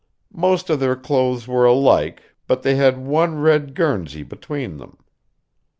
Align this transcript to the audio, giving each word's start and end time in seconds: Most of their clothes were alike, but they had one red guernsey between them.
Most 0.33 0.71
of 0.71 0.79
their 0.79 0.95
clothes 0.95 1.47
were 1.47 1.65
alike, 1.65 2.23
but 2.47 2.63
they 2.63 2.73
had 2.73 2.97
one 2.97 3.35
red 3.35 3.75
guernsey 3.75 4.23
between 4.23 4.77
them. 4.77 4.97